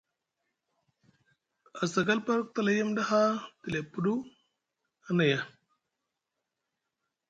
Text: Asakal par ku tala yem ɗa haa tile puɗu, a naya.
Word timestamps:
Asakal 1.83 2.19
par 2.25 2.39
ku 2.45 2.49
tala 2.55 2.71
yem 2.77 2.89
ɗa 2.95 3.03
haa 3.09 3.31
tile 3.61 3.79
puɗu, 3.91 4.13
a 5.07 5.09
naya. 5.17 5.39